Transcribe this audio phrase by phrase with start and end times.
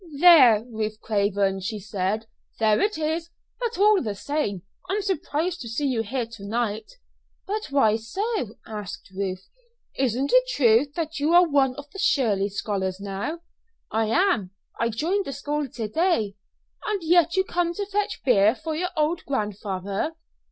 [0.19, 2.25] "There, Ruth Craven," she said
[2.57, 3.29] "there it is.
[3.59, 6.93] But, all the same, I'm surprised to see you here to night."
[7.45, 9.47] "But why so?" asked Ruth.
[9.95, 13.41] "Isn't it true that you are one of the Shirley scholars now?"
[13.91, 16.33] "I am; I joined the school to day."
[16.83, 20.15] "And yet you come to fetch beer for your old grandfather!"